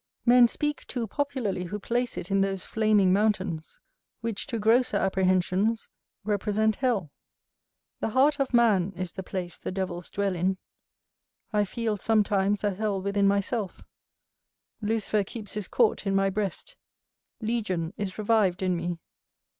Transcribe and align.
Men 0.25 0.47
speak 0.47 0.83
too 0.87 1.05
popularly 1.05 1.65
who 1.65 1.77
place 1.79 2.17
it 2.17 2.31
in 2.31 2.41
those 2.41 2.65
flaming 2.65 3.13
mountains, 3.13 3.79
which 4.21 4.47
to 4.47 4.57
grosser 4.57 4.97
apprehensions 4.97 5.89
represent 6.23 6.77
hell. 6.77 7.11
The 7.99 8.09
heart 8.09 8.39
of 8.39 8.51
man 8.51 8.93
is 8.95 9.11
the 9.11 9.21
place 9.21 9.59
the 9.59 9.71
devils 9.71 10.09
dwell 10.09 10.35
in; 10.35 10.57
I 11.53 11.65
feel 11.65 11.97
sometimes 11.97 12.63
a 12.63 12.73
hell 12.73 12.99
within 12.99 13.27
myself; 13.27 13.83
Lucifer 14.81 15.23
keeps 15.23 15.53
his 15.53 15.67
court 15.67 16.07
in 16.07 16.15
my 16.15 16.31
breast; 16.31 16.77
Legion 17.39 17.93
is 17.95 18.17
revived 18.17 18.63
in 18.63 18.75
me. 18.75 18.97